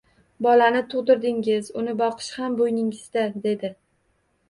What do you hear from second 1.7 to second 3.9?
uni boqish ham bo`yningizda, dedi